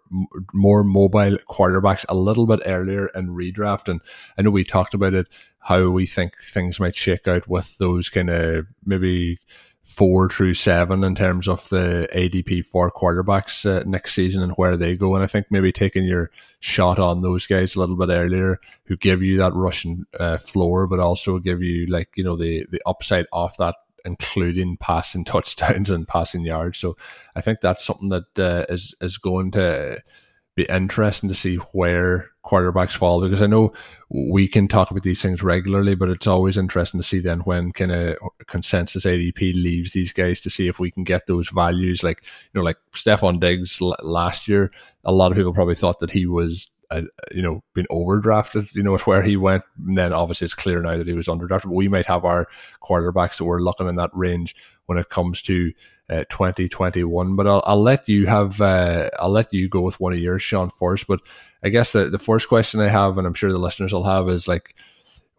[0.53, 3.89] more mobile quarterbacks a little bit earlier in redraft.
[3.89, 4.01] And
[4.37, 5.29] I know we talked about it,
[5.61, 9.39] how we think things might shake out with those kind of maybe
[9.83, 14.77] four through seven in terms of the ADP for quarterbacks uh, next season and where
[14.77, 15.15] they go.
[15.15, 18.97] And I think maybe taking your shot on those guys a little bit earlier who
[18.97, 22.81] give you that rushing uh, floor, but also give you like, you know, the, the
[22.87, 26.79] upside off that including passing touchdowns and passing yards.
[26.79, 26.97] So
[27.35, 30.03] I think that's something that uh, is is going to
[30.57, 33.73] be interesting to see where quarterbacks fall because I know
[34.09, 37.73] we can talk about these things regularly, but it's always interesting to see then when
[37.73, 42.03] kind of consensus ADP leaves these guys to see if we can get those values.
[42.03, 44.71] Like you know, like Stefon Diggs last year,
[45.05, 46.71] a lot of people probably thought that he was
[47.33, 49.65] you know, been overdrafted, you know, with where he went.
[49.87, 51.65] And then obviously it's clear now that he was underdrafted.
[51.65, 52.47] But we might have our
[52.83, 55.73] quarterbacks that we're looking in that range when it comes to
[56.09, 57.37] uh, 2021.
[57.37, 60.43] But I'll, I'll let you have, uh, I'll let you go with one of yours,
[60.43, 61.07] Sean, first.
[61.07, 61.21] But
[61.63, 64.29] I guess the, the first question I have, and I'm sure the listeners will have,
[64.29, 64.75] is like,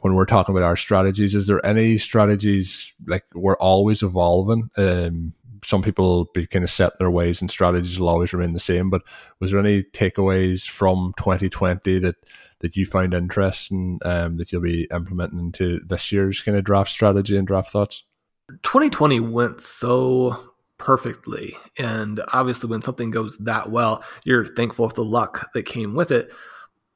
[0.02, 4.70] when we're talking about our strategies, is there any strategies like we're always evolving?
[4.76, 8.60] Um, some people be kind of set their ways and strategies will always remain the
[8.60, 8.90] same.
[8.90, 9.04] But
[9.40, 12.16] was there any takeaways from 2020 that
[12.60, 16.92] that you found interesting um, that you'll be implementing into this year's kind of draft
[16.92, 18.04] strategy and draft thoughts?
[18.64, 25.04] 2020 went so perfectly, and obviously, when something goes that well, you're thankful for the
[25.04, 26.32] luck that came with it.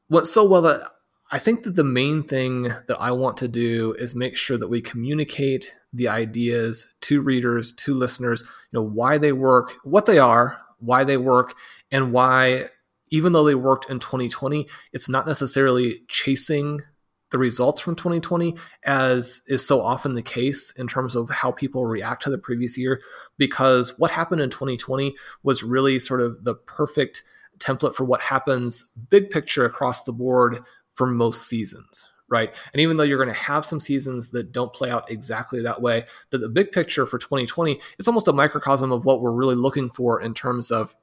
[0.09, 0.87] Went so well that
[1.31, 4.67] I think that the main thing that I want to do is make sure that
[4.67, 10.19] we communicate the ideas to readers, to listeners, you know, why they work, what they
[10.19, 11.55] are, why they work,
[11.91, 12.69] and why,
[13.09, 16.81] even though they worked in 2020, it's not necessarily chasing
[17.31, 21.85] the results from 2020 as is so often the case in terms of how people
[21.85, 23.01] react to the previous year
[23.37, 27.23] because what happened in 2020 was really sort of the perfect
[27.57, 30.63] template for what happens big picture across the board
[30.95, 32.53] for most seasons, right?
[32.73, 35.81] And even though you're going to have some seasons that don't play out exactly that
[35.81, 39.55] way, that the big picture for 2020, it's almost a microcosm of what we're really
[39.55, 40.95] looking for in terms of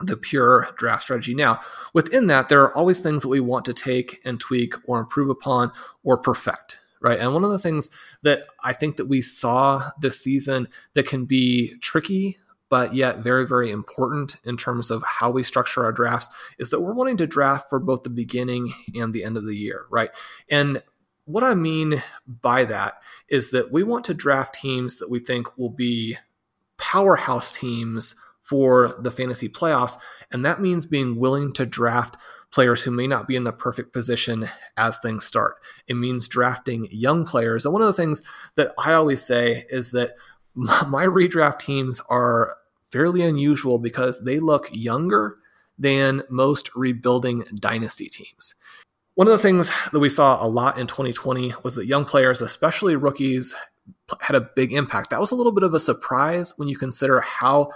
[0.00, 1.34] the pure draft strategy.
[1.34, 1.60] Now,
[1.94, 5.30] within that, there are always things that we want to take and tweak or improve
[5.30, 5.72] upon
[6.04, 7.18] or perfect, right?
[7.18, 7.88] And one of the things
[8.22, 12.36] that I think that we saw this season that can be tricky
[12.68, 16.80] but yet very, very important in terms of how we structure our drafts is that
[16.80, 20.10] we're wanting to draft for both the beginning and the end of the year, right?
[20.50, 20.82] And
[21.26, 25.56] what I mean by that is that we want to draft teams that we think
[25.58, 26.16] will be
[26.78, 29.96] powerhouse teams for the fantasy playoffs.
[30.32, 32.16] And that means being willing to draft
[32.52, 35.56] players who may not be in the perfect position as things start.
[35.88, 37.64] It means drafting young players.
[37.64, 38.22] And one of the things
[38.54, 40.14] that I always say is that
[40.86, 42.56] my redraft teams are
[42.90, 45.36] fairly unusual because they look younger
[45.78, 48.54] than most rebuilding dynasty teams.
[49.14, 52.40] One of the things that we saw a lot in 2020 was that young players,
[52.40, 53.54] especially rookies,
[54.20, 55.10] had a big impact.
[55.10, 57.70] That was a little bit of a surprise when you consider how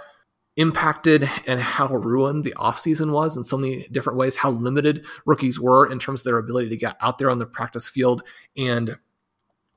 [0.57, 5.59] impacted and how ruined the offseason was in so many different ways, how limited rookies
[5.59, 8.23] were in terms of their ability to get out there on the practice field
[8.57, 8.97] and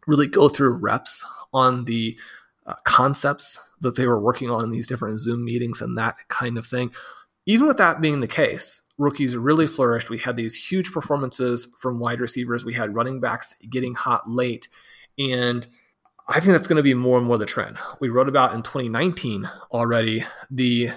[0.07, 2.19] really go through reps on the
[2.67, 6.57] uh, concepts that they were working on in these different Zoom meetings and that kind
[6.59, 6.93] of thing.
[7.47, 10.09] Even with that being the case, rookies really flourished.
[10.09, 12.65] We had these huge performances from wide receivers.
[12.65, 14.69] We had running backs getting hot late.
[15.19, 15.67] And
[16.27, 17.77] I think that's going to be more and more the trend.
[18.01, 20.91] We wrote about in 2019 already the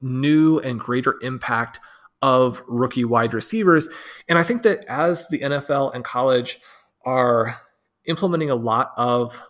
[0.00, 1.80] new and greater impact
[2.22, 3.88] of rookie wide receivers.
[4.28, 6.60] And I think that as the NFL and college
[7.04, 7.56] are
[8.04, 9.42] implementing a lot of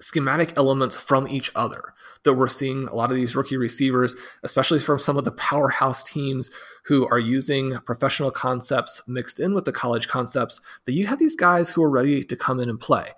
[0.00, 4.78] schematic elements from each other, that we're seeing a lot of these rookie receivers, especially
[4.78, 6.50] from some of the powerhouse teams
[6.84, 11.36] who are using professional concepts mixed in with the college concepts, that you have these
[11.36, 13.08] guys who are ready to come in and play.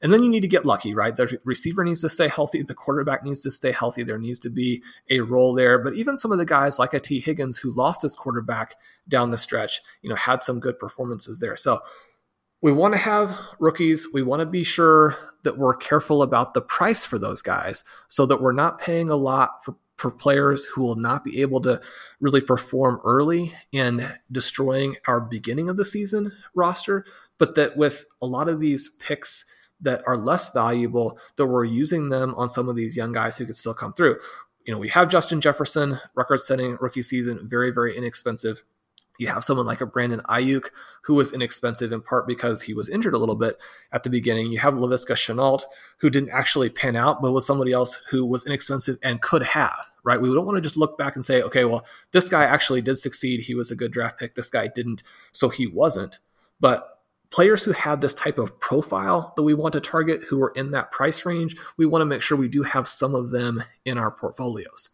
[0.00, 1.14] And then you need to get lucky, right?
[1.14, 2.62] The receiver needs to stay healthy.
[2.62, 4.04] The quarterback needs to stay healthy.
[4.04, 5.76] There needs to be a role there.
[5.76, 8.76] But even some of the guys like a Tee Higgins who lost his quarterback
[9.08, 11.56] down the stretch, you know, had some good performances there.
[11.56, 11.80] So
[12.60, 14.08] we want to have rookies.
[14.12, 18.26] We want to be sure that we're careful about the price for those guys so
[18.26, 21.80] that we're not paying a lot for, for players who will not be able to
[22.20, 27.04] really perform early in destroying our beginning of the season roster,
[27.38, 29.44] but that with a lot of these picks
[29.80, 33.46] that are less valuable, that we're using them on some of these young guys who
[33.46, 34.18] could still come through.
[34.64, 38.64] You know, we have Justin Jefferson, record setting rookie season, very, very inexpensive.
[39.18, 40.70] You have someone like a Brandon Aiyuk,
[41.02, 43.56] who was inexpensive in part because he was injured a little bit
[43.92, 44.50] at the beginning.
[44.52, 45.64] You have Laviska Shenault,
[45.98, 49.86] who didn't actually pan out, but was somebody else who was inexpensive and could have,
[50.04, 50.20] right?
[50.20, 52.96] We don't want to just look back and say, okay, well, this guy actually did
[52.96, 53.40] succeed.
[53.40, 54.36] He was a good draft pick.
[54.36, 55.02] This guy didn't,
[55.32, 56.20] so he wasn't.
[56.60, 57.00] But
[57.30, 60.70] players who have this type of profile that we want to target who are in
[60.70, 63.98] that price range, we want to make sure we do have some of them in
[63.98, 64.90] our portfolios.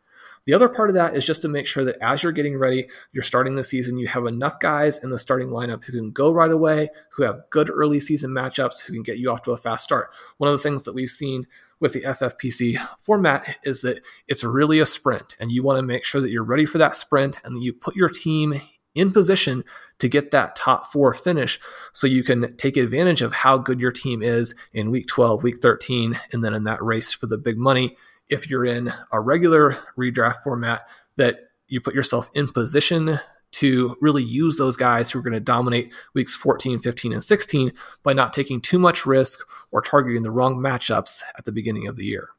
[0.46, 2.88] The other part of that is just to make sure that as you're getting ready,
[3.12, 6.32] you're starting the season, you have enough guys in the starting lineup who can go
[6.32, 9.56] right away, who have good early season matchups, who can get you off to a
[9.56, 10.12] fast start.
[10.36, 11.46] One of the things that we've seen
[11.80, 16.04] with the FFPC format is that it's really a sprint, and you want to make
[16.04, 18.60] sure that you're ready for that sprint and that you put your team
[18.94, 19.64] in position
[19.98, 21.58] to get that top four finish
[21.92, 25.60] so you can take advantage of how good your team is in week 12, week
[25.60, 27.96] 13, and then in that race for the big money.
[28.28, 33.18] If you're in a regular redraft format, that you put yourself in position
[33.52, 37.72] to really use those guys who are going to dominate weeks 14, 15, and 16
[38.02, 41.96] by not taking too much risk or targeting the wrong matchups at the beginning of
[41.96, 42.30] the year.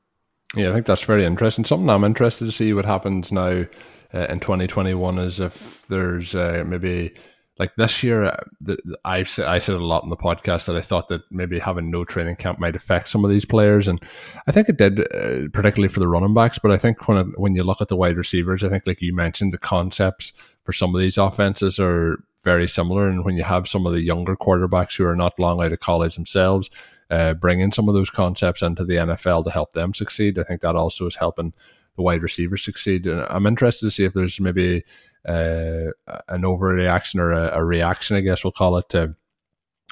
[0.55, 1.63] Yeah, I think that's very interesting.
[1.63, 3.65] Something I'm interested to see what happens now
[4.13, 7.13] uh, in 2021 is if there's uh, maybe
[7.57, 10.75] like this year, uh, the, I've said, I said a lot in the podcast that
[10.75, 14.01] I thought that maybe having no training camp might affect some of these players, and
[14.47, 16.59] I think it did, uh, particularly for the running backs.
[16.59, 19.01] But I think when it, when you look at the wide receivers, I think like
[19.01, 23.07] you mentioned, the concepts for some of these offenses are very similar.
[23.07, 25.79] And when you have some of the younger quarterbacks who are not long out of
[25.79, 26.69] college themselves,
[27.09, 30.61] uh, bringing some of those concepts into the NFL to help them succeed, I think
[30.61, 31.53] that also is helping
[31.95, 33.05] the wide receivers succeed.
[33.07, 34.83] And I'm interested to see if there's maybe
[35.27, 35.91] uh,
[36.29, 39.15] an overreaction or a, a, reaction, I guess we'll call it, to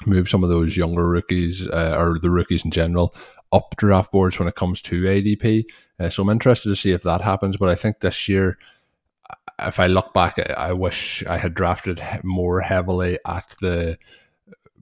[0.06, 3.14] move some of those younger rookies uh, or the rookies in general
[3.52, 5.64] up draft boards when it comes to ADP.
[5.98, 7.56] Uh, so I'm interested to see if that happens.
[7.56, 8.58] But I think this year,
[9.60, 13.98] if I look back, I wish I had drafted more heavily at the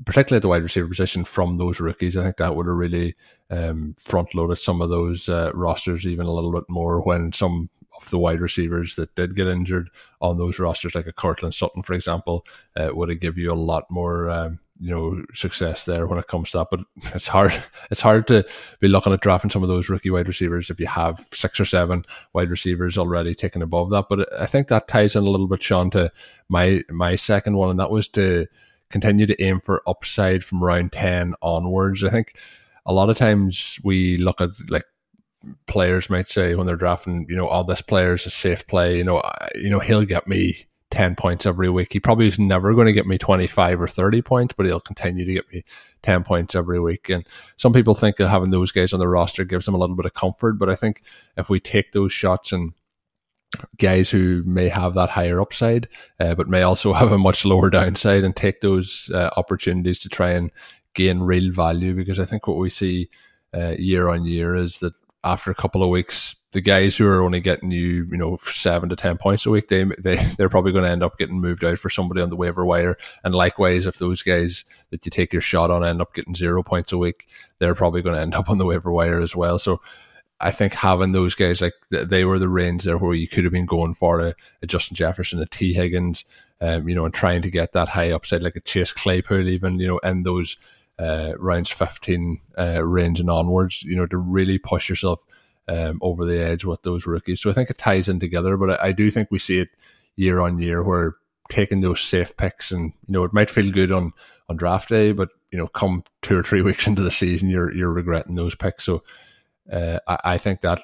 [0.04, 2.16] particularly at the wide receiver position from those rookies.
[2.16, 3.14] I think that would have really
[3.50, 7.70] um, front loaded some of those uh, rosters even a little bit more when some
[8.02, 11.82] of the wide receivers that did get injured on those rosters, like a Courtland Sutton,
[11.82, 14.30] for example, uh, would give you a lot more.
[14.30, 16.66] Um, you know success there when it comes to that.
[16.68, 16.80] But
[17.14, 17.52] it's hard.
[17.90, 18.44] It's hard to
[18.80, 21.64] be looking at drafting some of those rookie wide receivers if you have six or
[21.64, 24.06] seven wide receivers already taken above that.
[24.08, 26.10] But I think that ties in a little bit, Shawn, to
[26.48, 28.48] my my second one, and that was to
[28.90, 32.02] continue to aim for upside from round 10 onwards.
[32.04, 32.34] I think
[32.84, 34.84] a lot of times we look at like
[35.66, 38.96] players might say when they're drafting, you know, oh, this player is a safe play.
[38.96, 39.22] You know,
[39.54, 41.92] you know, he'll get me 10 points every week.
[41.92, 45.24] He probably is never going to get me 25 or 30 points, but he'll continue
[45.24, 45.64] to get me
[46.02, 47.08] 10 points every week.
[47.08, 47.26] And
[47.56, 50.06] some people think that having those guys on the roster gives them a little bit
[50.06, 50.58] of comfort.
[50.58, 51.02] But I think
[51.36, 52.74] if we take those shots and
[53.78, 55.88] guys who may have that higher upside,
[56.20, 60.10] uh, but may also have a much lower downside and take those uh, opportunities to
[60.10, 60.50] try and
[60.94, 61.94] gain real value.
[61.94, 63.08] Because I think what we see
[63.54, 64.92] uh, year on year is that
[65.24, 68.88] after a couple of weeks, the guys who are only getting you, you know, seven
[68.88, 71.64] to ten points a week, they they they're probably going to end up getting moved
[71.64, 72.96] out for somebody on the waiver wire.
[73.24, 76.62] And likewise, if those guys that you take your shot on end up getting zero
[76.62, 77.26] points a week,
[77.58, 79.58] they're probably going to end up on the waiver wire as well.
[79.58, 79.80] So
[80.40, 83.52] I think having those guys like they were the range there where you could have
[83.52, 86.24] been going for a, a Justin Jefferson, a Tee Higgins,
[86.60, 89.78] um, you know, and trying to get that high upside like a Chase Claypool, even
[89.78, 90.56] you know, in those
[90.98, 95.24] uh, rounds fifteen uh, range and onwards, you know, to really push yourself
[95.68, 97.40] um, over the edge with those rookies.
[97.40, 99.70] So I think it ties in together, but I, I do think we see it
[100.16, 101.16] year on year where
[101.50, 104.12] taking those safe picks and you know it might feel good on
[104.48, 107.72] on draft day, but you know, come two or three weeks into the season, you're
[107.72, 108.84] you're regretting those picks.
[108.84, 109.02] So
[109.70, 110.82] uh, I, I, think that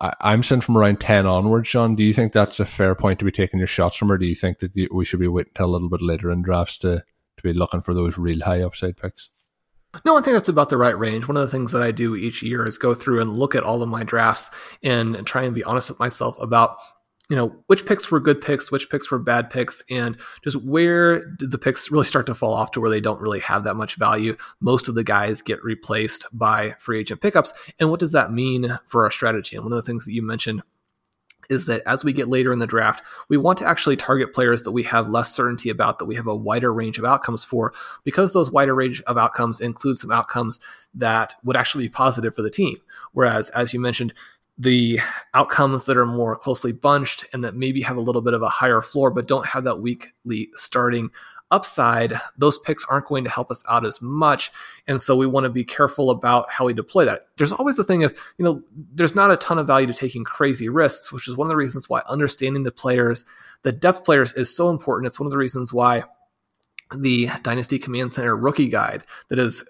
[0.00, 1.94] I, am saying from around 10 onwards, Shawn.
[1.94, 4.26] Do you think that's a fair point to be taking your shots from, or do
[4.26, 7.04] you think that we should be waiting until a little bit later in drafts to,
[7.36, 9.30] to be looking for those real high upside picks?
[10.04, 11.28] No, I think that's about the right range.
[11.28, 13.62] One of the things that I do each year is go through and look at
[13.62, 14.50] all of my drafts
[14.82, 16.78] and try and be honest with myself about
[17.30, 21.24] you know which picks were good picks which picks were bad picks and just where
[21.36, 23.76] did the picks really start to fall off to where they don't really have that
[23.76, 28.12] much value most of the guys get replaced by free agent pickups and what does
[28.12, 30.62] that mean for our strategy and one of the things that you mentioned
[31.50, 34.62] is that as we get later in the draft, we want to actually target players
[34.62, 37.72] that we have less certainty about, that we have a wider range of outcomes for,
[38.04, 40.60] because those wider range of outcomes include some outcomes
[40.94, 42.76] that would actually be positive for the team.
[43.12, 44.14] Whereas, as you mentioned,
[44.56, 45.00] the
[45.34, 48.48] outcomes that are more closely bunched and that maybe have a little bit of a
[48.48, 51.10] higher floor, but don't have that weekly starting
[51.50, 54.50] upside, those picks aren't going to help us out as much.
[54.86, 57.22] And so we want to be careful about how we deploy that.
[57.36, 58.62] There's always the thing of, you know,
[58.94, 61.56] there's not a ton of value to taking crazy risks, which is one of the
[61.56, 63.24] reasons why understanding the players,
[63.62, 65.06] the depth players is so important.
[65.06, 66.04] It's one of the reasons why
[66.94, 69.64] the Dynasty Command Center rookie guide that is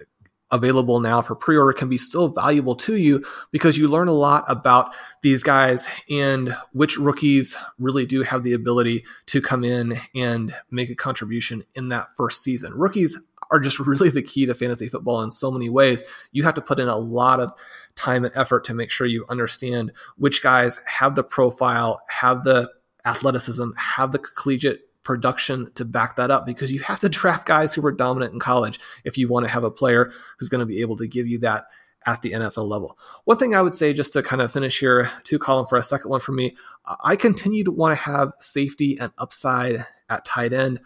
[0.54, 4.44] available now for pre-order can be so valuable to you because you learn a lot
[4.46, 10.54] about these guys and which rookies really do have the ability to come in and
[10.70, 12.72] make a contribution in that first season.
[12.72, 13.18] Rookies
[13.50, 16.04] are just really the key to fantasy football in so many ways.
[16.30, 17.52] You have to put in a lot of
[17.96, 22.70] time and effort to make sure you understand which guys have the profile, have the
[23.04, 27.74] athleticism, have the collegiate production to back that up because you have to draft guys
[27.74, 30.66] who were dominant in college if you want to have a player who's going to
[30.66, 31.66] be able to give you that
[32.06, 32.98] at the NFL level.
[33.24, 35.82] One thing I would say, just to kind of finish here, two Colm for a
[35.82, 36.56] second one for me,
[37.02, 40.80] I continue to want to have safety and upside at tight end.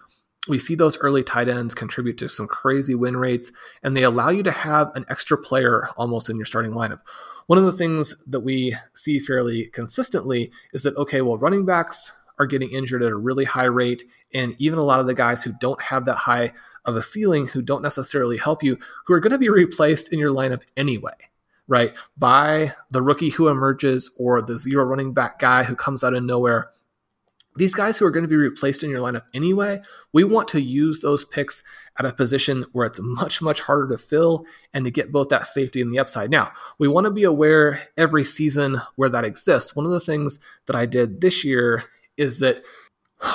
[0.49, 3.51] We see those early tight ends contribute to some crazy win rates,
[3.83, 7.01] and they allow you to have an extra player almost in your starting lineup.
[7.47, 12.13] One of the things that we see fairly consistently is that, okay, well, running backs
[12.39, 14.05] are getting injured at a really high rate.
[14.33, 16.53] And even a lot of the guys who don't have that high
[16.85, 20.19] of a ceiling, who don't necessarily help you, who are going to be replaced in
[20.19, 21.15] your lineup anyway,
[21.67, 21.95] right?
[22.17, 26.25] By the rookie who emerges or the zero running back guy who comes out of
[26.25, 26.71] nowhere.
[27.57, 29.83] These guys who are going to be replaced in your lineup anyway,
[30.13, 31.65] we want to use those picks
[31.99, 35.47] at a position where it's much, much harder to fill and to get both that
[35.47, 36.31] safety and the upside.
[36.31, 39.75] Now, we want to be aware every season where that exists.
[39.75, 41.85] One of the things that I did this year
[42.19, 42.63] is that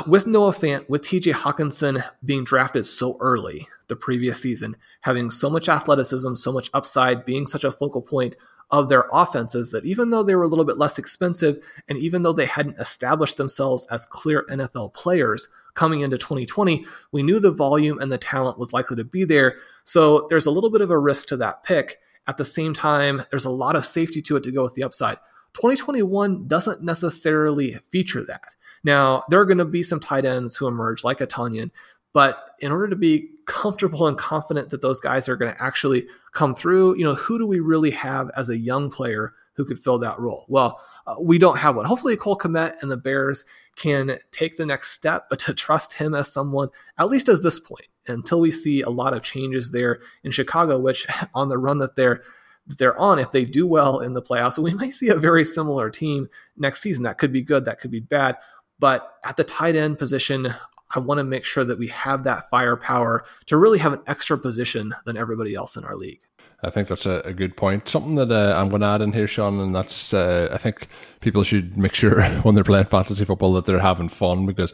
[0.07, 5.49] with Noah Fant, with TJ Hockenson being drafted so early the previous season, having so
[5.49, 8.35] much athleticism, so much upside, being such a focal point
[8.71, 12.23] of their offenses, that even though they were a little bit less expensive, and even
[12.23, 17.51] though they hadn't established themselves as clear NFL players coming into 2020, we knew the
[17.51, 19.57] volume and the talent was likely to be there.
[19.83, 21.99] So there's a little bit of a risk to that pick.
[22.25, 24.83] At the same time, there's a lot of safety to it to go with the
[24.83, 25.17] upside.
[25.53, 28.55] 2021 doesn't necessarily feature that.
[28.83, 31.71] Now, there are going to be some tight ends who emerge like a Tonyan,
[32.13, 36.07] but in order to be comfortable and confident that those guys are going to actually
[36.31, 39.79] come through, you know, who do we really have as a young player who could
[39.79, 40.45] fill that role?
[40.47, 41.85] Well, uh, we don't have one.
[41.85, 43.43] Hopefully, Cole Kmet and the Bears
[43.75, 47.59] can take the next step, but to trust him as someone, at least at this
[47.59, 51.77] point, until we see a lot of changes there in Chicago, which on the run
[51.77, 52.23] that they're
[52.67, 55.43] that they're on, if they do well in the playoffs, we might see a very
[55.43, 57.03] similar team next season.
[57.03, 58.37] That could be good, that could be bad.
[58.83, 60.53] But at the tight end position,
[60.93, 64.37] I want to make sure that we have that firepower to really have an extra
[64.37, 66.19] position than everybody else in our league.
[66.63, 67.87] I think that's a, a good point.
[67.87, 70.89] Something that uh, I'm going to add in here, Shawn, and that's uh, I think
[71.21, 74.73] people should make sure when they're playing fantasy football that they're having fun because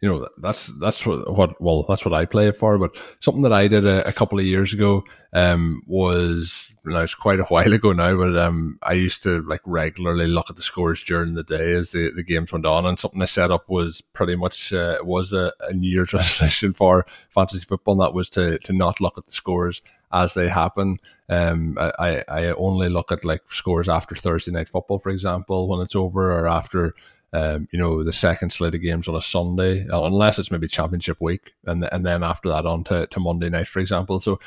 [0.00, 2.78] you know that's that's what, what well that's what I play it for.
[2.78, 7.14] But something that I did a, a couple of years ago um, was now it's
[7.14, 10.62] quite a while ago now, but um, I used to like regularly look at the
[10.62, 13.68] scores during the day as the, the games went on, and something I set up
[13.68, 18.14] was pretty much uh, was a, a New Year's resolution for fantasy football, and that
[18.14, 19.82] was to to not look at the scores
[20.12, 20.98] as they happen.
[21.28, 25.80] Um, I I only look at like scores after Thursday night football, for example, when
[25.80, 26.94] it's over, or after
[27.32, 30.66] um, you know, the second slate of games on a Sunday, uh, unless it's maybe
[30.66, 34.20] championship week, and and then after that on to, to Monday night, for example.
[34.20, 34.38] So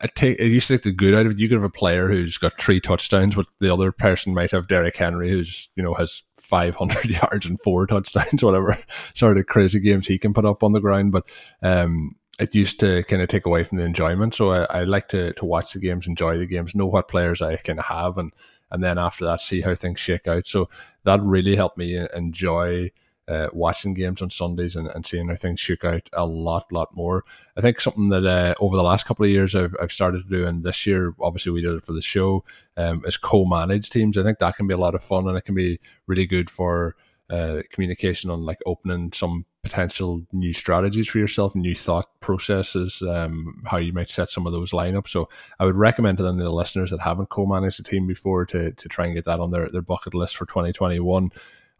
[0.00, 1.38] I take it used to take the good out of it.
[1.38, 4.66] You could have a player who's got three touchdowns, but the other person might have
[4.66, 8.76] Derrick Henry, who's you know has five hundred yards and four touchdowns, whatever
[9.14, 11.12] sort of crazy games he can put up on the ground.
[11.12, 11.24] But
[11.62, 14.34] um, it used to kind of take away from the enjoyment.
[14.34, 17.40] So I, I like to to watch the games, enjoy the games, know what players
[17.40, 18.32] I can have, and
[18.72, 20.46] and then after that see how things shake out.
[20.46, 20.68] So
[21.04, 22.90] that really helped me enjoy
[23.28, 26.94] uh, watching games on Sundays and, and seeing how things shook out a lot, lot
[26.96, 27.24] more.
[27.56, 30.28] I think something that uh, over the last couple of years I've, I've started to
[30.28, 32.44] do, and this year obviously we did it for the show,
[32.76, 34.18] um, is co-manage teams.
[34.18, 36.50] I think that can be a lot of fun and it can be really good
[36.50, 36.96] for
[37.30, 43.62] uh, communication on like opening some potential new strategies for yourself, new thought processes, um,
[43.66, 45.08] how you might set some of those lineups.
[45.08, 48.72] So I would recommend to them the listeners that haven't co-managed a team before to
[48.72, 51.30] to try and get that on their, their bucket list for 2021.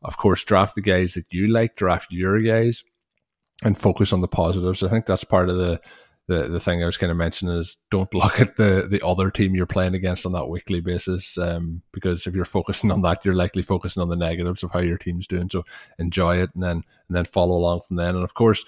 [0.02, 2.84] Of course, draft the guys that you like, draft your guys,
[3.64, 4.82] and focus on the positives.
[4.82, 5.80] I think that's part of the
[6.28, 9.30] the, the thing I was kind of mentioning is don't look at the the other
[9.30, 13.24] team you're playing against on that weekly basis, um, because if you're focusing on that,
[13.24, 15.48] you're likely focusing on the negatives of how your team's doing.
[15.50, 15.64] So
[15.98, 18.14] enjoy it and then and then follow along from then.
[18.14, 18.64] And of course,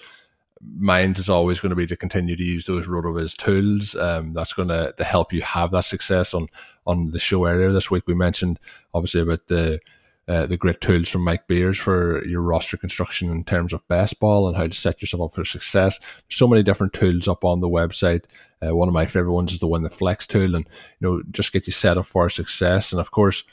[0.61, 3.95] mine is always going to be to continue to use those RotoViz tools.
[3.95, 6.33] Um, that's going to, to help you have that success.
[6.33, 6.47] On
[6.85, 8.59] on the show earlier this week, we mentioned
[8.93, 9.79] obviously about the
[10.27, 14.19] uh, the great tools from Mike Beers for your roster construction in terms of best
[14.19, 15.99] ball and how to set yourself up for success.
[16.29, 18.23] So many different tools up on the website.
[18.65, 20.67] Uh, one of my favorite ones is the one the Flex tool, and
[20.99, 22.91] you know just get you set up for success.
[22.91, 23.43] And of course,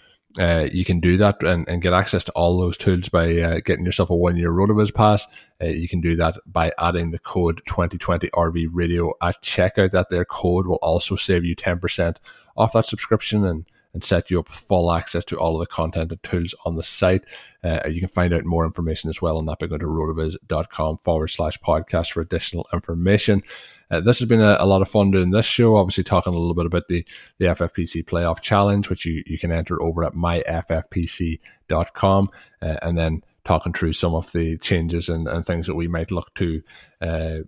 [0.40, 3.60] uh, you can do that and, and, get access to all those tools by uh,
[3.62, 5.26] getting yourself a one year RotoViz pass.
[5.60, 9.90] Uh, you can do that by adding the code 2020 RV Radio at checkout.
[9.90, 12.16] That their code will also save you 10%
[12.56, 15.66] off that subscription and and set you up with full access to all of the
[15.66, 17.24] content and tools on the site.
[17.62, 20.98] Uh, you can find out more information as well on that by going to rotoviz.com
[20.98, 23.42] forward slash podcast for additional information.
[23.90, 25.76] Uh, this has been a, a, lot of fun doing this show.
[25.76, 27.04] Obviously, talking a little bit about the,
[27.36, 31.40] the FFPC Playoff Challenge, which you, you can enter over at myffpc.com,
[32.62, 36.10] uh, and then talking through some of the changes and, and things that we might
[36.10, 36.62] look to
[37.02, 37.40] uh,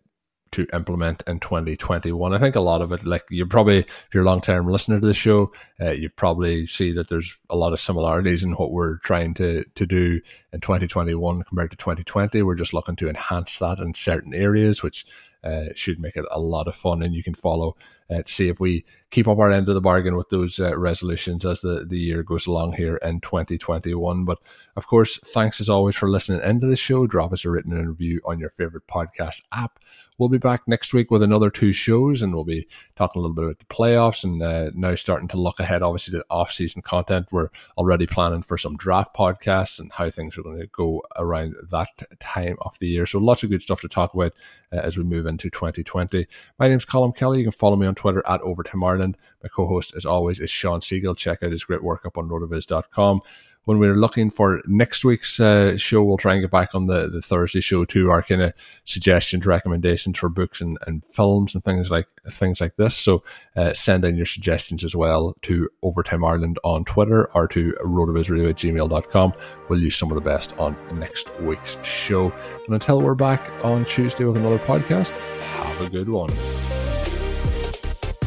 [0.54, 2.32] to implement in 2021.
[2.32, 5.00] I think a lot of it, like you probably, if you're a long term listener
[5.00, 8.70] to the show, uh, you probably see that there's a lot of similarities in what
[8.70, 10.20] we're trying to, to do
[10.52, 12.42] in 2021 compared to 2020.
[12.42, 15.04] We're just looking to enhance that in certain areas, which
[15.42, 17.02] uh, should make it a lot of fun.
[17.02, 17.76] And you can follow
[18.10, 20.76] uh, to see if we keep up our end of the bargain with those uh,
[20.76, 24.24] resolutions as the, the year goes along here in 2021.
[24.24, 24.38] But
[24.76, 27.06] of course, thanks as always for listening into the show.
[27.06, 29.78] Drop us a written review on your favorite podcast app.
[30.16, 33.34] We'll be back next week with another two shows, and we'll be talking a little
[33.34, 37.26] bit about the playoffs and uh, now starting to look ahead, obviously, to off-season content.
[37.32, 41.56] We're already planning for some draft podcasts and how things are going to go around
[41.70, 41.88] that
[42.20, 43.06] time of the year.
[43.06, 44.34] So lots of good stuff to talk about
[44.72, 46.28] uh, as we move into 2020.
[46.60, 47.38] My name's Colm Kelly.
[47.38, 49.16] You can follow me on Twitter at Overtime Ireland.
[49.42, 51.16] My co-host, as always, is Shawn Siegele.
[51.16, 53.22] Check out his great work up on rotoviz.com
[53.64, 57.08] when we're looking for next week's uh, show, we'll try and get back on the,
[57.08, 58.10] the Thursday show too.
[58.10, 58.52] our kind of
[58.84, 62.94] suggestions, recommendations for books and, and films and things like things like this.
[62.94, 63.22] So
[63.56, 68.50] uh, send in your suggestions as well to Overtime Ireland on Twitter or to rotovizradio
[68.50, 69.32] at gmail.com.
[69.68, 72.32] We'll use some of the best on next week's show.
[72.66, 76.30] And until we're back on Tuesday with another podcast, have a good one.